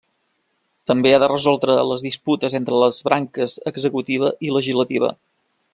També 0.91 1.11
ha 1.15 1.19
de 1.23 1.27
resoldre 1.31 1.75
les 1.89 2.05
disputes 2.07 2.57
entre 2.61 2.81
les 2.85 3.03
branques 3.09 3.61
executiva 3.73 4.33
i 4.49 4.55
legislativa. 4.57 5.17